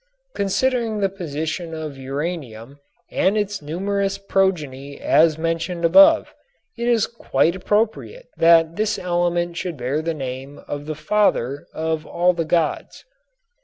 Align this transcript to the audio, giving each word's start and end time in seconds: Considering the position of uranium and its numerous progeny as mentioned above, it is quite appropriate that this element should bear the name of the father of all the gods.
Considering 0.33 0.99
the 0.99 1.09
position 1.09 1.75
of 1.75 1.95
uranium 1.95 2.79
and 3.11 3.37
its 3.37 3.61
numerous 3.61 4.17
progeny 4.17 4.99
as 4.99 5.37
mentioned 5.37 5.85
above, 5.85 6.33
it 6.75 6.87
is 6.87 7.05
quite 7.05 7.55
appropriate 7.55 8.25
that 8.35 8.77
this 8.77 8.97
element 8.97 9.55
should 9.57 9.77
bear 9.77 10.01
the 10.01 10.15
name 10.15 10.59
of 10.67 10.87
the 10.87 10.95
father 10.95 11.67
of 11.71 12.03
all 12.07 12.33
the 12.33 12.45
gods. 12.45 13.05